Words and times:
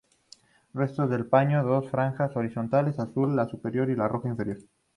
Resto 0.73 1.05
del 1.07 1.27
paño: 1.27 1.63
dos 1.63 1.91
franjas 1.91 2.35
horizontales, 2.35 2.97
azul 2.97 3.35
la 3.35 3.45
superior 3.47 3.87
y 3.91 3.93
roja 3.93 4.29
la 4.29 4.31
inferior. 4.31 4.57